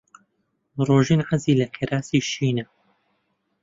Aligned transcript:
ڕۆژین 0.87 1.21
حەزی 1.27 1.57
لە 1.59 1.67
کراسی 1.75 2.19
شینە. 2.31 2.65